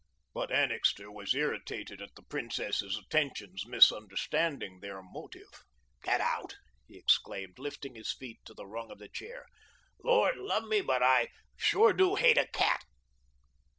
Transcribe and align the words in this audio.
But 0.33 0.51
Annixter 0.51 1.11
was 1.11 1.35
irritated 1.35 2.01
at 2.01 2.15
the 2.15 2.23
Princess's 2.23 2.97
attentions, 2.97 3.67
misunderstanding 3.67 4.79
their 4.79 5.03
motive. 5.03 5.47
"Get 6.01 6.19
out!" 6.19 6.55
he 6.87 6.97
exclaimed, 6.97 7.59
lifting 7.59 7.93
his 7.93 8.11
feet 8.11 8.39
to 8.45 8.55
the 8.55 8.65
rung 8.65 8.89
of 8.89 8.97
the 8.97 9.09
chair. 9.09 9.45
"Lord 10.03 10.37
love 10.37 10.63
me, 10.63 10.81
but 10.81 11.03
I 11.03 11.27
sure 11.55 11.93
do 11.93 12.15
hate 12.15 12.39
a 12.39 12.47
cat." 12.47 12.83